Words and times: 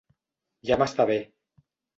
Ja 0.69 0.79
m'està 0.83 1.07
bé. 1.13 1.19